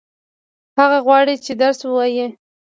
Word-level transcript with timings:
هغه 0.79 0.97
غواړي 1.05 1.35
چې 1.45 1.51
درس 1.61 1.79
ووايي. 1.83 2.25